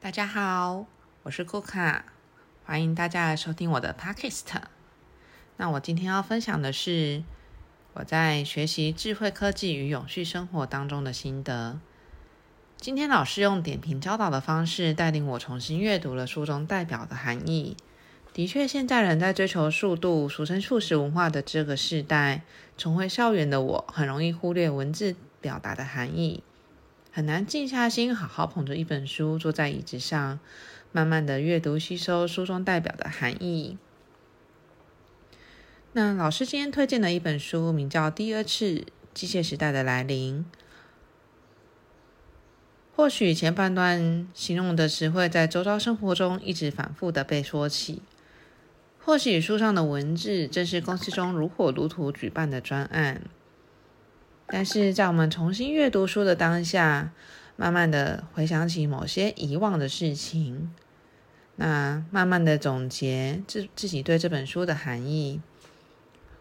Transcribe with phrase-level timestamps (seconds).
[0.00, 0.86] 大家好，
[1.24, 2.04] 我是库卡，
[2.64, 4.44] 欢迎大家来收听我的 Podcast。
[5.56, 7.24] 那我今天要分享的是
[7.94, 11.80] 我在学习智慧科技与永续生活当中的心得。
[12.76, 17.76] 今天老师用点评教导的方式带领我重新阅读了书中代表的含义。
[18.32, 22.42] 的确，现在人在追求速度、俗称速食文化的这个时代，
[22.76, 26.44] 重回校园的我，很容易忽略文字表达的含义。
[27.18, 30.38] 很难静下心，好好捧着一本书，坐在椅子上，
[30.92, 33.76] 慢慢的阅读吸收书中代表的含义。
[35.94, 40.44] 那老师今天推荐的一本书，名叫《第二次机械时代的来临》。
[42.94, 48.00] 或许前半段形容的词汇，在周遭生活中一直反复的被说起。
[49.00, 53.22] 或许书上的文字，正是公司中如火如荼举办的专案。
[54.48, 57.12] 但是在我们重新阅读书的当下，
[57.56, 60.74] 慢慢的回想起某些遗忘的事情，
[61.56, 65.40] 那慢慢的总结自自己对这本书的含义。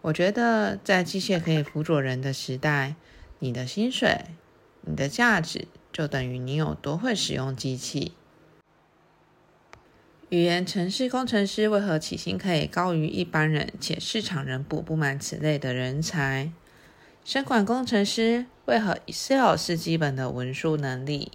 [0.00, 2.96] 我觉得在机械可以辅佐人的时代，
[3.38, 4.24] 你的薪水、
[4.80, 8.12] 你的价值，就等于你有多会使用机器。
[10.30, 16.50] 语言程式工程师为何起薪可以高于一般人，且市场仍补不满此类的人才？
[17.24, 21.30] 生管工程师为何 Excel 是基本的文书能力？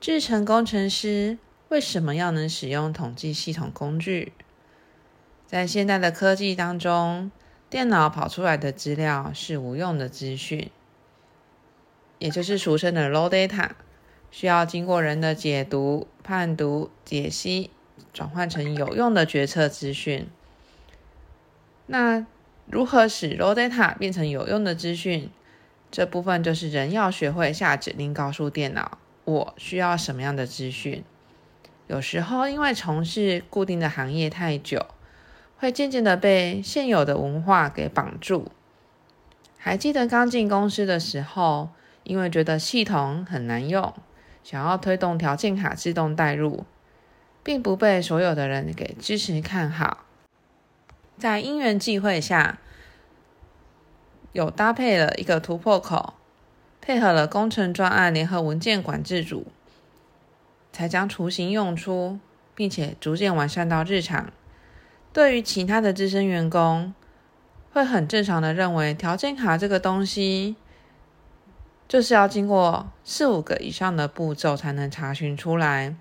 [0.00, 4.32] 制程工程师为什么要能使用统计系统工具？
[5.46, 7.30] 在现代的科技当中，
[7.70, 10.70] 电脑跑出来的资料是无用的资讯，
[12.18, 13.70] 也就是俗称的 low data，
[14.32, 17.70] 需要经过人的解读、判读、解析，
[18.12, 20.28] 转换成有用的决策资讯。
[21.86, 22.26] 那
[22.70, 25.30] 如何使 raw data 变成有用的资讯？
[25.90, 31.02] 这部分就是人要学会下指令，告诉电脑我需要什么样的资讯。
[31.86, 34.86] 有时候因为从事固定的行业太久，
[35.56, 38.50] 会渐渐的被现有的文化给绑住。
[39.56, 41.70] 还记得刚进公司的时候，
[42.04, 43.94] 因为觉得系统很难用，
[44.44, 46.66] 想要推动条件卡自动代入，
[47.42, 50.04] 并不被所有的人给支持看好。
[51.18, 52.58] 在因缘际会下，
[54.32, 56.14] 有搭配了一个突破口，
[56.80, 59.48] 配合了工程专案联合文件管制组，
[60.72, 62.20] 才将雏形用出，
[62.54, 64.32] 并且逐渐完善到日常。
[65.12, 66.94] 对于其他的资深员工，
[67.72, 70.54] 会很正常的认为条件卡这个东西，
[71.88, 75.96] 就是要经过四五个以上的步骤才能查询出来。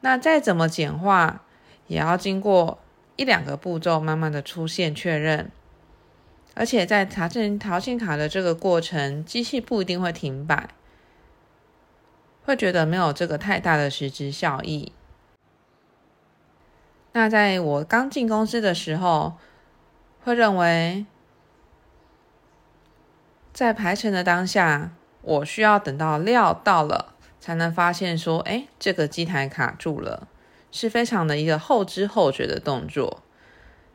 [0.00, 1.42] 那再怎么简化，
[1.86, 2.80] 也要经过。
[3.16, 5.50] 一两个步骤，慢慢的出现确认，
[6.54, 10.68] 而且在查证条件卡的这个过程，机器不一定会停摆，
[12.44, 14.92] 会觉得没有这个太大的实质效益。
[17.12, 19.34] 那在我刚进公司的时候，
[20.24, 21.06] 会认为
[23.52, 24.90] 在排程的当下，
[25.22, 30.26] 我需要等到料到了，才能发现说，哎，这个机台卡住了。
[30.74, 33.22] 是非常的一个后知后觉的动作。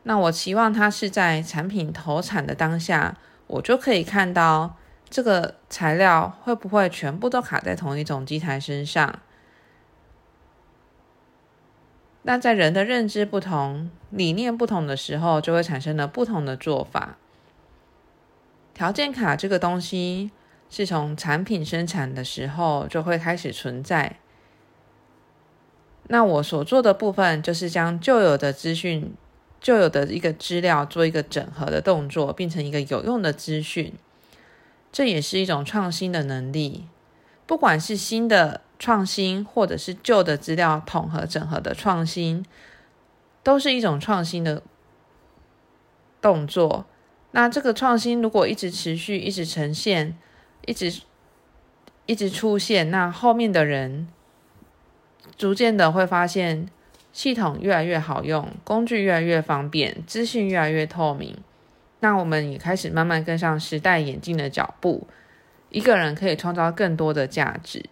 [0.04, 3.18] 那我期望它是在产品投产的当下，
[3.48, 4.78] 我就可以看到
[5.10, 9.20] 这个材料会不会全部都卡在同一种机台身上。
[12.22, 17.18] 那在人的认知不同、理念不同的时候，就会产生了不同的做法。
[18.74, 20.32] 条件卡这个东西
[20.70, 24.16] 是从产品生产的时候就会开始存在。
[26.12, 29.14] 那我所做的部分就是将旧有的资讯、
[29.62, 33.94] 旧有的一个资料做一个整合的动作，变成一个有用的资讯。
[34.92, 36.88] 这也是一种创新的能力。
[37.46, 42.44] 不管是新的创新，或者是旧的资料统合整合的创新，
[43.44, 44.64] 都是一种创新的
[46.20, 46.88] 动作。
[47.32, 50.18] 那这个创新如果一直持续、一直呈现、
[50.66, 51.02] 一直
[52.08, 54.08] 一直出现，那后面的人。
[55.40, 56.68] 逐渐的会发现
[57.14, 61.38] 系统越来越好用，工具越来越方便，资讯越来越透明。
[62.02, 65.08] 那我们也开始慢慢跟上时代演进的脚步。
[65.70, 67.86] 一个人可以创造更多的价值。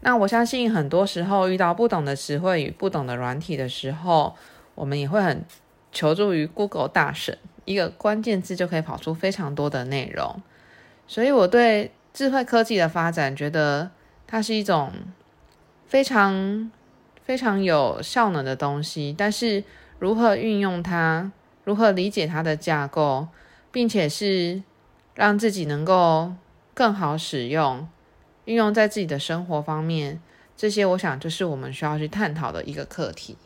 [0.00, 4.34] 那我相信很多时候遇到不懂的词汇与不懂的软体的时候，
[4.74, 5.44] 我们也会很
[5.92, 7.36] 求助于 Google 大神，
[7.66, 10.42] 一个关键字就可以跑出非常多的内容。
[11.06, 13.90] 所以我对智慧科技的发展，觉得
[14.26, 14.90] 它是一种。
[15.90, 16.70] 非常
[17.24, 19.64] 非常有效能的东西，但是
[19.98, 21.32] 如何运用它，
[21.64, 23.26] 如何理解它的架构，
[23.72, 24.62] 并且是
[25.16, 26.32] 让自己能够
[26.72, 27.88] 更好使用，
[28.44, 30.22] 运用在自己的生活方面，
[30.56, 33.36] 这些我想就是我们需要去探讨的一个课题。